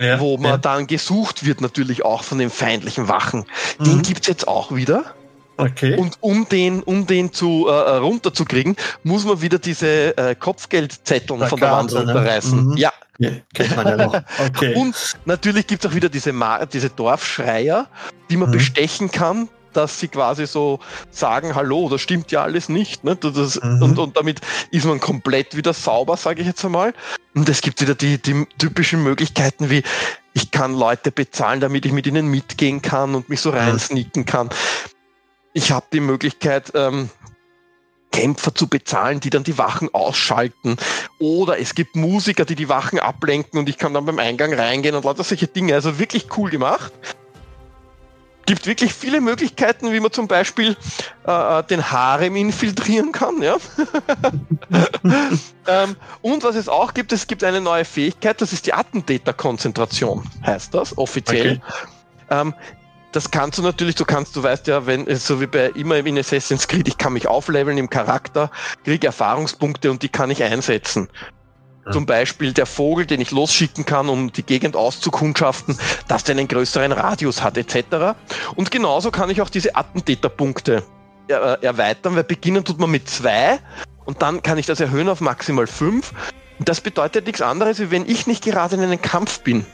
Ja, 0.00 0.20
wo 0.20 0.36
man 0.36 0.52
ja. 0.52 0.58
dann 0.58 0.86
gesucht 0.86 1.44
wird, 1.44 1.60
natürlich 1.60 2.04
auch 2.04 2.22
von 2.22 2.38
den 2.38 2.50
feindlichen 2.50 3.08
Wachen. 3.08 3.46
Mhm. 3.80 3.84
Den 3.84 4.02
gibt's 4.02 4.28
jetzt 4.28 4.46
auch 4.46 4.72
wieder. 4.72 5.16
Okay. 5.56 5.96
Und 5.96 6.18
um 6.20 6.48
den, 6.48 6.84
um 6.84 7.04
den 7.04 7.32
zu 7.32 7.66
äh, 7.68 7.72
äh 7.72 7.96
runterzukriegen, 7.96 8.76
muss 9.02 9.24
man 9.24 9.42
wieder 9.42 9.58
diese 9.58 10.16
äh, 10.16 10.36
Kopfgeldzetteln 10.36 11.44
von 11.48 11.58
der 11.58 11.72
Wand 11.72 11.92
ne? 11.92 11.98
runterreißen. 11.98 12.64
Mhm. 12.64 12.76
Ja. 12.76 12.92
ja. 13.18 13.30
Kennt 13.52 13.74
man 13.74 13.88
ja 13.88 13.96
noch. 13.96 14.22
Okay. 14.46 14.74
Und 14.76 14.94
natürlich 15.24 15.66
gibt's 15.66 15.84
auch 15.84 15.94
wieder 15.94 16.08
diese, 16.08 16.32
Ma 16.32 16.64
diese 16.64 16.90
Dorfschreier, 16.90 17.88
die 18.30 18.36
man 18.36 18.50
mhm. 18.50 18.52
bestechen 18.52 19.10
kann, 19.10 19.48
dass 19.72 20.00
sie 20.00 20.08
quasi 20.08 20.46
so 20.46 20.80
sagen, 21.10 21.54
hallo, 21.54 21.88
das 21.88 22.00
stimmt 22.00 22.30
ja 22.32 22.42
alles 22.42 22.68
nicht. 22.68 23.04
Ne? 23.04 23.16
Das, 23.16 23.60
mhm. 23.62 23.82
und, 23.82 23.98
und 23.98 24.16
damit 24.16 24.40
ist 24.70 24.86
man 24.86 25.00
komplett 25.00 25.56
wieder 25.56 25.72
sauber, 25.72 26.16
sage 26.16 26.40
ich 26.40 26.46
jetzt 26.46 26.64
einmal. 26.64 26.94
Und 27.34 27.48
es 27.48 27.60
gibt 27.60 27.80
wieder 27.80 27.94
die, 27.94 28.20
die 28.20 28.46
typischen 28.58 29.02
Möglichkeiten 29.02 29.70
wie, 29.70 29.82
ich 30.32 30.50
kann 30.50 30.74
Leute 30.74 31.10
bezahlen, 31.10 31.60
damit 31.60 31.86
ich 31.86 31.92
mit 31.92 32.06
ihnen 32.06 32.28
mitgehen 32.28 32.82
kann 32.82 33.14
und 33.14 33.28
mich 33.28 33.40
so 33.40 33.50
mhm. 33.50 33.58
reinsneaken 33.58 34.24
kann. 34.24 34.50
Ich 35.52 35.72
habe 35.72 35.86
die 35.92 36.00
Möglichkeit, 36.00 36.72
ähm, 36.74 37.10
Kämpfer 38.10 38.54
zu 38.54 38.68
bezahlen, 38.68 39.20
die 39.20 39.30
dann 39.30 39.44
die 39.44 39.58
Wachen 39.58 39.92
ausschalten. 39.94 40.76
Oder 41.18 41.58
es 41.58 41.74
gibt 41.74 41.94
Musiker, 41.94 42.44
die 42.44 42.54
die 42.54 42.68
Wachen 42.68 42.98
ablenken 42.98 43.58
und 43.58 43.68
ich 43.68 43.78
kann 43.78 43.94
dann 43.94 44.06
beim 44.06 44.18
Eingang 44.18 44.54
reingehen 44.54 44.94
und 44.94 45.04
lauter 45.04 45.24
solche 45.24 45.46
Dinge. 45.46 45.74
Also 45.74 45.98
wirklich 45.98 46.26
cool 46.36 46.50
gemacht 46.50 46.92
gibt 48.48 48.66
wirklich 48.66 48.94
viele 48.94 49.20
Möglichkeiten, 49.20 49.92
wie 49.92 50.00
man 50.00 50.10
zum 50.10 50.26
Beispiel 50.26 50.74
äh, 51.26 51.58
äh 51.58 51.62
den 51.64 51.90
Harem 51.90 52.34
infiltrieren 52.34 53.12
kann. 53.12 53.42
Ja? 53.42 53.58
ähm, 55.66 55.96
und 56.22 56.42
was 56.42 56.56
es 56.56 56.66
auch 56.66 56.94
gibt, 56.94 57.12
es 57.12 57.26
gibt 57.26 57.44
eine 57.44 57.60
neue 57.60 57.84
Fähigkeit, 57.84 58.40
das 58.40 58.54
ist 58.54 58.64
die 58.64 58.72
Attentäterkonzentration, 58.72 60.24
heißt 60.46 60.72
das 60.72 60.96
offiziell. 60.96 61.60
Okay. 61.60 61.60
Ähm, 62.30 62.54
das 63.12 63.30
kannst 63.30 63.58
du 63.58 63.62
natürlich, 63.62 63.96
du 63.96 64.06
kannst, 64.06 64.34
du 64.34 64.42
weißt 64.42 64.66
ja, 64.66 64.86
wenn, 64.86 65.14
so 65.16 65.42
wie 65.42 65.46
bei 65.46 65.66
immer 65.70 65.96
in 65.96 66.18
Assassin's 66.18 66.68
Creed, 66.68 66.88
ich 66.88 66.96
kann 66.96 67.12
mich 67.12 67.26
aufleveln 67.26 67.76
im 67.76 67.90
Charakter, 67.90 68.50
kriege 68.84 69.06
Erfahrungspunkte 69.06 69.90
und 69.90 70.02
die 70.02 70.08
kann 70.08 70.30
ich 70.30 70.42
einsetzen. 70.42 71.08
Zum 71.92 72.06
Beispiel 72.06 72.52
der 72.52 72.66
Vogel, 72.66 73.06
den 73.06 73.20
ich 73.20 73.30
losschicken 73.30 73.84
kann, 73.84 74.08
um 74.08 74.32
die 74.32 74.42
Gegend 74.42 74.76
auszukundschaften, 74.76 75.78
dass 76.08 76.24
der 76.24 76.36
einen 76.36 76.48
größeren 76.48 76.92
Radius 76.92 77.42
hat, 77.42 77.56
etc. 77.56 78.16
Und 78.56 78.70
genauso 78.70 79.10
kann 79.10 79.30
ich 79.30 79.42
auch 79.42 79.50
diese 79.50 79.76
Attentäterpunkte 79.76 80.82
er, 81.28 81.62
äh, 81.62 81.66
erweitern, 81.66 82.16
weil 82.16 82.24
beginnen 82.24 82.64
tut 82.64 82.78
man 82.78 82.90
mit 82.90 83.08
zwei 83.08 83.58
und 84.04 84.22
dann 84.22 84.42
kann 84.42 84.58
ich 84.58 84.66
das 84.66 84.80
erhöhen 84.80 85.08
auf 85.08 85.20
maximal 85.20 85.66
fünf. 85.66 86.12
Und 86.58 86.68
das 86.68 86.80
bedeutet 86.80 87.26
nichts 87.26 87.42
anderes, 87.42 87.78
wie 87.78 87.90
wenn 87.90 88.08
ich 88.08 88.26
nicht 88.26 88.42
gerade 88.42 88.76
in 88.76 88.82
einem 88.82 89.00
Kampf 89.00 89.40
bin, 89.40 89.64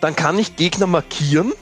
dann 0.00 0.16
kann 0.16 0.38
ich 0.38 0.56
Gegner 0.56 0.86
markieren 0.86 1.52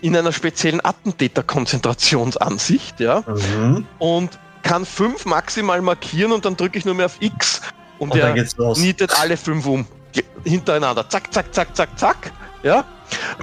in 0.00 0.16
einer 0.16 0.32
speziellen 0.32 0.84
Attentäterkonzentrationsansicht, 0.84 3.00
ja, 3.00 3.22
mhm. 3.26 3.86
und 3.98 4.38
kann 4.62 4.86
fünf 4.86 5.26
maximal 5.26 5.82
markieren 5.82 6.32
und 6.32 6.44
dann 6.44 6.56
drücke 6.56 6.78
ich 6.78 6.84
nur 6.84 6.94
mehr 6.94 7.06
auf 7.06 7.16
X 7.20 7.62
und, 8.04 8.12
und 8.12 8.18
er 8.20 8.34
nietet 8.76 9.18
alle 9.20 9.36
fünf 9.36 9.66
um. 9.66 9.86
Hintereinander. 10.44 11.08
Zack, 11.08 11.32
zack, 11.32 11.52
zack, 11.54 11.74
zack, 11.74 11.98
zack. 11.98 12.32
Ja. 12.62 12.84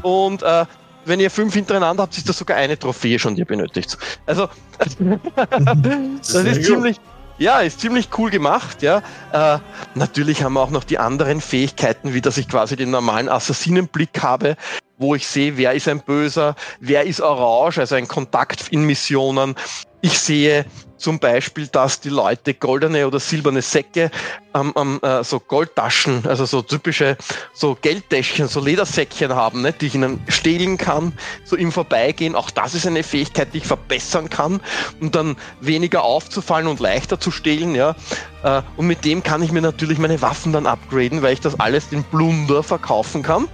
Und 0.03 0.41
äh, 0.43 0.65
wenn 1.05 1.19
ihr 1.19 1.31
fünf 1.31 1.53
hintereinander 1.53 2.03
habt, 2.03 2.17
ist 2.17 2.29
das 2.29 2.37
sogar 2.37 2.57
eine 2.57 2.77
Trophäe 2.77 3.19
schon, 3.19 3.35
die 3.35 3.41
ihr 3.41 3.45
benötigt. 3.45 3.97
Also, 4.25 4.49
das 4.77 6.33
ist 6.33 6.65
ziemlich, 6.65 6.97
ja, 7.37 7.59
ist 7.59 7.79
ziemlich 7.79 8.09
cool 8.17 8.29
gemacht, 8.29 8.81
ja. 8.81 9.01
Äh, 9.31 9.59
natürlich 9.95 10.43
haben 10.43 10.53
wir 10.53 10.61
auch 10.61 10.69
noch 10.69 10.83
die 10.83 10.99
anderen 10.99 11.41
Fähigkeiten, 11.41 12.13
wie 12.13 12.21
dass 12.21 12.37
ich 12.37 12.47
quasi 12.47 12.75
den 12.75 12.91
normalen 12.91 13.29
Assassinenblick 13.29 14.21
habe, 14.21 14.57
wo 15.01 15.15
ich 15.15 15.27
sehe, 15.27 15.57
wer 15.57 15.73
ist 15.73 15.87
ein 15.87 15.99
Böser, 15.99 16.55
wer 16.79 17.05
ist 17.05 17.21
orange, 17.21 17.79
also 17.79 17.95
ein 17.95 18.07
Kontakt 18.07 18.69
in 18.69 18.85
Missionen. 18.85 19.55
Ich 20.01 20.17
sehe 20.17 20.65
zum 20.97 21.19
Beispiel, 21.19 21.67
dass 21.67 21.99
die 21.99 22.09
Leute 22.09 22.53
goldene 22.53 23.07
oder 23.07 23.19
silberne 23.19 23.61
Säcke, 23.61 24.11
ähm, 24.53 24.73
ähm, 24.75 24.99
äh, 25.01 25.23
so 25.23 25.39
Goldtaschen, 25.39 26.25
also 26.27 26.45
so 26.45 26.61
typische 26.61 27.17
so 27.53 27.75
Geldtäschchen, 27.79 28.47
so 28.47 28.59
Ledersäckchen 28.59 29.33
haben, 29.33 29.63
ne, 29.63 29.73
die 29.73 29.87
ich 29.87 29.95
ihnen 29.95 30.21
stehlen 30.27 30.77
kann, 30.77 31.13
so 31.43 31.55
im 31.55 31.71
Vorbeigehen. 31.71 32.35
Auch 32.35 32.51
das 32.51 32.75
ist 32.75 32.85
eine 32.85 33.03
Fähigkeit, 33.03 33.53
die 33.53 33.59
ich 33.59 33.65
verbessern 33.65 34.29
kann, 34.29 34.61
um 34.99 35.11
dann 35.11 35.35
weniger 35.59 36.03
aufzufallen 36.03 36.67
und 36.67 36.79
leichter 36.79 37.19
zu 37.19 37.31
stehlen. 37.31 37.73
Ja. 37.73 37.95
Äh, 38.43 38.61
und 38.77 38.85
mit 38.85 39.03
dem 39.03 39.23
kann 39.23 39.41
ich 39.41 39.51
mir 39.51 39.61
natürlich 39.61 39.97
meine 39.97 40.21
Waffen 40.21 40.53
dann 40.53 40.67
upgraden, 40.67 41.23
weil 41.23 41.33
ich 41.33 41.41
das 41.41 41.59
alles 41.59 41.87
in 41.91 42.03
Blunder 42.03 42.61
verkaufen 42.61 43.23
kann 43.23 43.47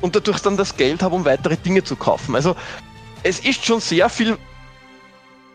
und 0.00 0.16
dadurch 0.16 0.40
dann 0.40 0.56
das 0.56 0.76
Geld 0.76 1.02
habe, 1.02 1.14
um 1.14 1.24
weitere 1.24 1.56
Dinge 1.56 1.84
zu 1.84 1.96
kaufen. 1.96 2.34
Also 2.34 2.56
es 3.22 3.40
ist 3.40 3.64
schon 3.64 3.80
sehr 3.80 4.08
viel 4.08 4.36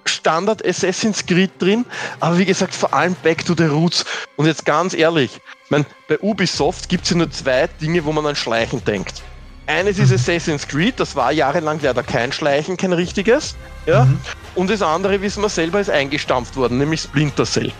Standard 0.05 0.65
Assassin's 0.65 1.25
Creed 1.25 1.51
drin, 1.59 1.85
aber 2.19 2.38
wie 2.38 2.45
gesagt, 2.45 2.73
vor 2.73 2.93
allem 2.93 3.15
Back 3.23 3.45
to 3.45 3.53
the 3.57 3.65
Roots. 3.65 4.05
Und 4.35 4.45
jetzt 4.45 4.65
ganz 4.65 4.93
ehrlich, 4.93 5.31
ich 5.65 5.71
mein, 5.71 5.85
bei 6.07 6.19
Ubisoft 6.19 6.89
gibt 6.89 7.05
es 7.05 7.12
ja 7.12 7.17
nur 7.17 7.31
zwei 7.31 7.67
Dinge, 7.81 8.03
wo 8.05 8.12
man 8.12 8.25
an 8.25 8.35
Schleichen 8.35 8.83
denkt. 8.83 9.21
Eines 9.65 9.97
ist 9.97 10.12
Assassin's 10.12 10.67
Creed, 10.67 11.00
das 11.00 11.15
war 11.15 11.31
jahrelang 11.31 11.79
leider 11.81 12.03
kein 12.03 12.33
Schleichen, 12.33 12.75
kein 12.75 12.91
richtiges. 12.91 13.55
Ja? 13.85 14.05
Mhm. 14.05 14.19
Und 14.55 14.69
das 14.69 14.81
andere, 14.81 15.21
wissen 15.21 15.41
wir 15.41 15.50
selber, 15.50 15.79
ist 15.79 15.89
eingestampft 15.89 16.57
worden, 16.57 16.77
nämlich 16.77 17.01
Splinter 17.01 17.45
Cell. 17.45 17.71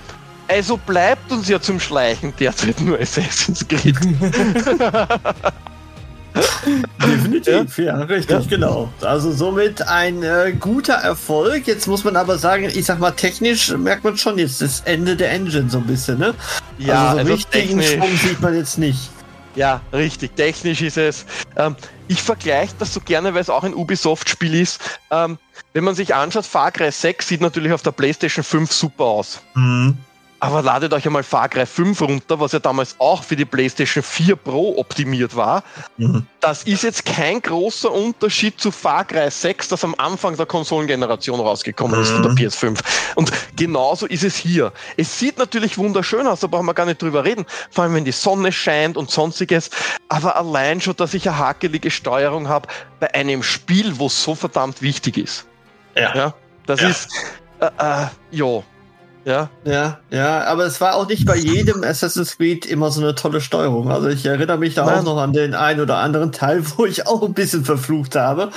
Also 0.48 0.78
bleibt 0.78 1.32
uns 1.32 1.50
ja 1.50 1.60
zum 1.60 1.80
Schleichen 1.80 2.34
derzeit 2.40 2.80
nur 2.80 3.00
Assassin's 3.00 3.66
Creed. 3.68 3.98
Definitiv, 7.04 7.78
ja, 7.78 7.84
ja 7.84 8.04
richtig, 8.04 8.44
ja. 8.44 8.50
genau. 8.50 8.90
Also 9.02 9.32
somit 9.32 9.82
ein 9.88 10.24
äh, 10.24 10.54
guter 10.60 10.96
Erfolg. 10.96 11.68
Jetzt 11.68 11.88
muss 11.88 12.04
man 12.04 12.16
aber 12.16 12.38
sagen, 12.38 12.70
ich 12.74 12.86
sag 12.86 13.00
mal, 13.00 13.12
technisch 13.12 13.72
merkt 13.76 14.04
man 14.04 14.18
schon 14.18 14.38
jetzt 14.38 14.62
das 14.62 14.82
Ende 14.82 15.16
der 15.16 15.32
Engine 15.32 15.70
so 15.70 15.80
ein 15.80 15.86
bisschen, 15.86 16.20
ne? 16.20 16.34
Ja, 16.78 17.10
also 17.10 17.14
so 17.14 17.20
also 17.20 17.34
richtigen 17.34 17.84
Schwung 17.84 18.18
sieht 18.18 18.42
man 18.42 18.56
jetzt 18.56 18.78
nicht. 18.78 19.10
Ja, 19.56 19.82
richtig. 19.92 20.36
Technisch 20.36 20.82
ist 20.82 20.98
es. 20.98 21.26
Ähm, 21.56 21.76
ich 22.08 22.22
vergleiche 22.22 22.74
das 22.80 22.94
so 22.94 23.00
gerne, 23.00 23.34
weil 23.34 23.42
es 23.42 23.50
auch 23.50 23.64
ein 23.64 23.74
Ubisoft-Spiel 23.74 24.56
ist. 24.56 24.82
Ähm, 25.12 25.38
wenn 25.74 25.84
man 25.84 25.96
sich 25.96 26.16
anschaut, 26.16 26.46
Far 26.46 26.72
Cry 26.72 26.92
6 26.92 27.28
sieht 27.28 27.42
natürlich 27.42 27.72
auf 27.72 27.84
der 27.84 27.92
PlayStation 27.92 28.44
5 28.44 28.72
super 28.72 29.04
aus. 29.04 29.42
Mhm. 29.56 29.98
Aber 30.44 30.62
ladet 30.62 30.92
euch 30.94 31.06
einmal 31.06 31.24
Far 31.24 31.48
Cry 31.48 31.66
5 31.66 32.02
runter, 32.02 32.38
was 32.38 32.52
ja 32.52 32.60
damals 32.60 32.98
auch 33.00 33.24
für 33.24 33.38
die 33.38 33.46
PlayStation 33.46 34.04
4 34.04 34.36
Pro 34.36 34.78
optimiert 34.78 35.38
war. 35.38 35.64
Mhm. 35.96 36.28
Das 36.42 36.64
ist 36.64 36.84
jetzt 36.84 37.06
kein 37.06 37.42
großer 37.42 37.90
Unterschied 37.90 38.60
zu 38.60 38.70
Far 38.70 39.06
Cry 39.06 39.32
6, 39.32 39.70
das 39.70 39.86
am 39.86 39.96
Anfang 39.98 40.36
der 40.36 40.46
Konsolengeneration 40.46 41.40
rausgekommen 41.40 41.96
mhm. 41.96 42.02
ist 42.04 42.12
von 42.12 42.24
der 42.24 42.32
mhm. 42.32 42.38
PS5. 42.38 42.78
Und 43.16 43.32
genauso 43.56 44.06
ist 44.06 44.26
es 44.26 44.36
hier. 44.36 44.74
Es 44.98 45.18
sieht 45.18 45.38
natürlich 45.38 45.78
wunderschön 45.78 46.28
aus, 46.28 46.42
da 46.42 46.48
brauchen 46.48 46.66
wir 46.66 46.74
gar 46.74 46.88
nicht 46.88 47.02
drüber 47.02 47.24
reden. 47.24 47.46
Vor 47.72 47.86
allem, 47.86 47.94
wenn 47.96 48.04
die 48.04 48.12
Sonne 48.12 48.52
scheint 48.52 48.98
und 48.98 49.10
sonstiges. 49.10 49.70
Aber 50.10 50.36
allein 50.36 50.82
schon, 50.82 50.98
dass 50.98 51.14
ich 51.14 51.26
eine 51.26 51.38
hakelige 51.38 51.90
Steuerung 51.90 52.50
habe 52.50 52.68
bei 53.00 53.14
einem 53.16 53.44
Spiel, 53.44 53.98
wo 53.98 54.08
es 54.08 54.22
so 54.22 54.36
verdammt 54.36 54.82
wichtig 54.82 55.18
ist. 55.18 55.48
Ja. 55.96 56.14
ja 56.14 56.34
das 56.66 56.82
ja. 56.82 56.90
ist, 56.90 57.08
äh, 57.62 57.68
äh, 57.78 58.08
ja 58.32 58.62
ja. 59.26 59.50
Ja, 59.64 60.00
ja, 60.10 60.44
aber 60.46 60.66
es 60.66 60.82
war 60.82 60.96
auch 60.96 61.08
nicht 61.08 61.26
bei 61.26 61.36
jedem 61.36 61.84
Assassin's 61.84 62.38
Creed 62.38 62.66
immer 62.66 62.92
so 62.92 63.02
eine 63.02 63.16
tolle 63.16 63.42
Steuerung. 63.42 63.92
Also 63.92 64.08
ich 64.10 64.26
erinnere 64.26 64.58
mich 64.58 64.76
da 64.76 64.86
Nein. 64.86 65.00
auch 65.00 65.04
noch 65.04 65.18
an 65.18 65.34
den 65.34 65.56
einen 65.56 65.80
oder 65.80 65.98
anderen 65.98 66.32
Teil, 66.32 66.64
wo 66.78 66.86
ich 66.86 67.08
auch 67.08 67.24
ein 67.24 67.34
bisschen 67.34 67.66
verflucht 67.66 68.16
habe 68.16 68.52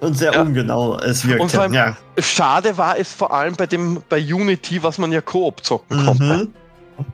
und 0.00 0.18
sehr 0.18 0.32
ja. 0.32 0.42
ungenau 0.42 0.98
es 0.98 1.26
wirkte. 1.26 1.42
Und 1.42 1.56
allem, 1.56 1.74
ja. 1.74 1.96
Schade 2.18 2.76
war 2.76 2.98
es 2.98 3.12
vor 3.12 3.32
allem 3.32 3.54
bei 3.54 3.66
dem 3.66 4.02
bei 4.08 4.18
Unity, 4.18 4.82
was 4.82 4.98
man 4.98 5.12
ja 5.12 5.20
Koop 5.20 5.64
zocken 5.64 6.02
mhm. 6.02 6.06
konnte. 6.06 6.48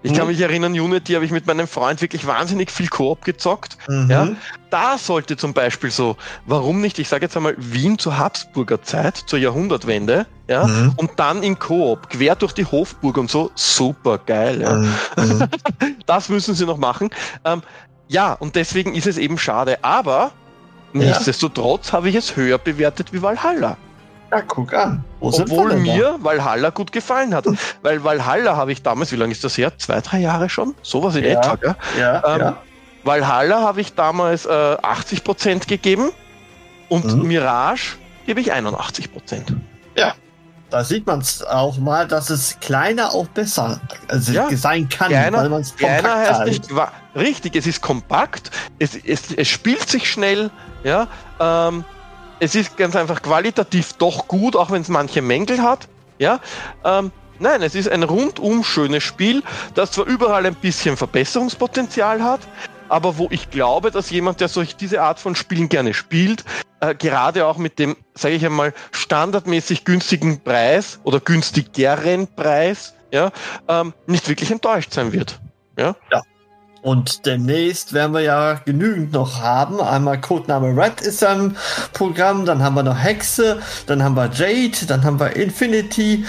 Ich 0.03 0.13
kann 0.13 0.27
mhm. 0.27 0.33
mich 0.33 0.41
erinnern, 0.41 0.73
Unity 0.73 1.15
habe 1.15 1.25
ich 1.25 1.31
mit 1.31 1.47
meinem 1.47 1.67
Freund 1.67 2.01
wirklich 2.01 2.27
wahnsinnig 2.27 2.71
viel 2.71 2.89
Koop 2.89 3.25
gezockt. 3.25 3.77
Mhm. 3.89 4.11
Ja, 4.11 4.29
da 4.71 4.99
sollte 4.99 5.37
zum 5.37 5.55
Beispiel 5.55 5.91
so, 5.91 6.17
warum 6.47 6.81
nicht, 6.81 6.99
ich 6.99 7.09
sage 7.09 7.25
jetzt 7.25 7.37
einmal 7.37 7.55
Wien 7.59 7.99
zur 7.99 8.19
Habsburger 8.19 8.83
Zeit, 8.83 9.17
zur 9.17 9.39
Jahrhundertwende, 9.39 10.27
ja, 10.49 10.67
mhm. 10.67 10.93
und 10.97 11.13
dann 11.17 11.43
in 11.43 11.59
Koop, 11.59 12.11
quer 12.11 12.37
durch 12.37 12.53
die 12.53 12.65
Hofburg 12.65 13.19
und 13.19 13.31
so, 13.31 13.51
super 13.55 14.19
geil. 14.19 14.63
Ja. 14.63 14.73
Mhm. 14.75 14.95
mhm. 15.17 15.49
das 16.07 16.29
müssen 16.29 16.55
sie 16.55 16.67
noch 16.67 16.79
machen. 16.79 17.11
Ähm, 17.45 17.63
ja, 18.09 18.33
und 18.33 18.57
deswegen 18.57 18.95
ist 18.95 19.07
es 19.07 19.19
eben 19.19 19.39
schade. 19.39 19.85
Aber 19.85 20.33
ja. 20.93 21.01
nichtsdestotrotz 21.01 21.93
habe 21.93 22.09
ich 22.09 22.15
es 22.15 22.37
höher 22.37 22.59
bewertet 22.59 23.13
wie 23.13 23.23
Valhalla. 23.23 23.77
Ja, 24.31 24.43
guck 24.43 24.75
an. 24.75 25.05
Wo 25.21 25.29
Obwohl 25.29 25.77
mir 25.77 26.17
Valhalla 26.21 26.71
gut 26.71 26.93
gefallen 26.93 27.35
hat. 27.35 27.47
Weil 27.83 28.05
Valhalla 28.05 28.57
habe 28.57 28.73
ich 28.73 28.83
damals, 28.83 29.11
wie 29.13 29.17
lange 29.17 29.33
ist 29.33 29.43
das 29.43 29.57
her? 29.57 29.77
Zwei, 29.79 30.01
drei 30.01 30.21
Jahre 30.21 30.49
schon? 30.49 30.75
Sowas 30.83 31.17
in 31.17 31.25
ja, 31.25 31.41
etwa, 31.41 31.57
gell? 31.57 31.77
Ja, 31.99 32.35
ähm, 32.35 32.41
ja. 32.41 32.57
Valhalla 33.05 33.63
habe 33.63 33.81
ich 33.81 33.95
damals 33.95 34.45
äh, 34.45 34.49
80% 34.51 35.67
gegeben 35.67 36.11
und 36.89 37.05
mhm. 37.05 37.23
Mirage 37.23 37.97
gebe 38.27 38.41
ich 38.41 38.53
81 38.53 39.13
Prozent. 39.13 39.55
Ja, 39.97 40.15
da 40.71 40.85
sieht 40.85 41.07
man 41.07 41.21
es 41.21 41.43
auch 41.43 41.79
mal, 41.79 42.07
dass 42.07 42.29
es 42.29 42.61
kleiner 42.61 43.13
auch 43.15 43.27
besser 43.29 43.81
also 44.09 44.33
ja, 44.33 44.55
sein 44.55 44.89
kann, 44.89 45.09
kleiner, 45.09 45.39
weil 45.39 45.49
man 45.49 45.63
es 45.63 45.75
Kleiner 45.75 46.17
heißt 46.17 46.45
nicht 46.45 46.69
richtig, 47.17 47.57
es 47.57 47.67
ist 47.67 47.81
kompakt, 47.81 48.51
es, 48.79 48.95
es, 48.95 49.33
es 49.35 49.49
spielt 49.49 49.89
sich 49.89 50.11
schnell, 50.11 50.51
ja, 50.85 51.09
ähm, 51.41 51.85
es 52.41 52.55
ist 52.55 52.77
ganz 52.77 52.97
einfach 52.97 53.23
qualitativ 53.23 53.95
doch 53.95 54.29
gut, 54.29 54.57
auch 54.57 54.71
wenn 54.71 54.83
es 54.83 54.89
manche 54.89 55.23
Mängel 55.23 55.63
hat, 55.63 55.89
ja, 56.19 56.41
ähm, 56.85 57.13
Nein, 57.41 57.63
es 57.63 57.77
ist 57.77 57.89
ein 57.89 58.03
rundum 58.03 58.65
schönes 58.65 59.05
Spiel, 59.05 59.45
das 59.75 59.93
zwar 59.93 60.07
überall 60.07 60.45
ein 60.45 60.57
bisschen 60.57 60.97
Verbesserungspotenzial 60.97 62.21
hat, 62.23 62.41
aber 62.89 63.17
wo 63.17 63.29
ich 63.31 63.51
glaube, 63.51 63.91
dass 63.91 64.11
jemand, 64.11 64.41
der 64.41 64.49
solch 64.49 64.75
diese 64.75 65.03
Art 65.03 65.21
von 65.21 65.37
Spielen 65.37 65.69
gerne 65.69 65.95
spielt, 65.95 66.45
äh, 66.81 66.95
gerade 66.95 67.47
auch 67.47 67.57
mit 67.57 67.79
dem, 67.79 67.97
sage 68.15 68.35
ich 68.35 68.45
einmal, 68.45 68.75
standardmäßig 68.91 69.85
günstigen 69.85 70.41
Preis 70.41 70.99
oder 71.05 71.21
günstigeren 71.21 72.27
Preis, 72.35 72.95
ja, 73.13 73.31
ähm, 73.69 73.95
nicht 74.07 74.29
wirklich 74.29 74.51
enttäuscht 74.51 74.93
sein 74.93 75.13
wird. 75.13 75.41
Ja. 75.77 75.95
ja. 76.11 76.23
Und 76.83 77.27
demnächst 77.27 77.93
werden 77.93 78.13
wir 78.13 78.21
ja 78.21 78.55
genügend 78.65 79.13
noch 79.13 79.41
haben. 79.41 79.81
Einmal 79.81 80.21
Codename 80.21 80.77
Red 80.77 81.01
ist 81.01 81.25
am 81.25 81.57
Programm, 81.93 82.45
dann 82.45 82.63
haben 82.63 82.75
wir 82.75 82.83
noch 82.83 82.99
Hexe, 82.99 83.61
dann 83.87 84.03
haben 84.03 84.15
wir 84.15 84.31
Jade, 84.33 84.87
dann 84.87 85.05
haben 85.05 85.19
wir 85.19 85.35
Infinity, 85.35 86.25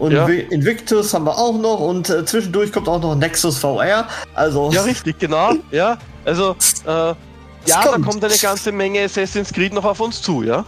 und 0.00 0.12
ja. 0.12 0.26
Invictus 0.26 1.12
haben 1.12 1.26
wir 1.26 1.36
auch 1.36 1.58
noch 1.58 1.78
und 1.78 2.08
äh, 2.08 2.24
zwischendurch 2.24 2.72
kommt 2.72 2.88
auch 2.88 3.02
noch 3.02 3.14
Nexus 3.14 3.58
VR. 3.58 4.08
Also 4.34 4.70
ja, 4.72 4.80
richtig, 4.80 5.18
genau. 5.18 5.52
Ja, 5.70 5.98
also 6.24 6.56
äh, 6.86 6.90
ja, 6.90 7.14
kommt. 7.82 8.06
da 8.06 8.10
kommt 8.10 8.24
eine 8.24 8.34
ganze 8.34 8.72
Menge 8.72 9.04
Assassin's 9.04 9.52
Creed 9.52 9.74
noch 9.74 9.84
auf 9.84 10.00
uns 10.00 10.22
zu, 10.22 10.42
ja. 10.42 10.64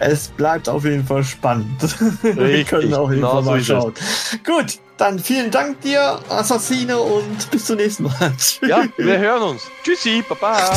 Es 0.00 0.28
bleibt 0.28 0.68
auf 0.68 0.84
jeden 0.84 1.06
Fall 1.06 1.22
spannend. 1.22 1.80
Richtig, 2.24 2.36
wir 2.36 2.64
können 2.64 2.94
auf 2.94 3.10
jeden 3.10 3.22
genau 3.22 3.34
Fall 3.34 3.42
mal 3.42 3.62
schauen. 3.62 3.94
Gut, 4.44 4.80
dann 5.00 5.18
vielen 5.18 5.50
Dank 5.50 5.80
dir, 5.80 6.20
Assassine, 6.28 6.98
und 6.98 7.50
bis 7.50 7.66
zum 7.66 7.76
nächsten 7.76 8.04
Mal. 8.04 8.32
ja, 8.66 8.84
wir 8.96 9.18
hören 9.18 9.42
uns. 9.42 9.62
Tschüssi, 9.82 10.22
baba. 10.28 10.76